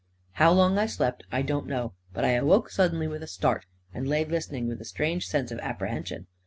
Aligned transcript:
•How 0.37 0.51
long 0.51 0.79
I 0.79 0.87
slept, 0.87 1.25
I 1.31 1.43
don't 1.43 1.67
know; 1.67 1.93
but 2.11 2.25
I 2.25 2.31
awoke 2.31 2.71
sud 2.71 2.91
denly 2.91 3.07
with 3.07 3.21
a 3.21 3.27
start, 3.27 3.67
and 3.93 4.07
lay 4.07 4.25
listening, 4.25 4.67
with 4.67 4.81
a 4.81 4.83
strange 4.85 5.27
sense 5.27 5.51
of 5.51 5.59
apprehension. 5.59 6.25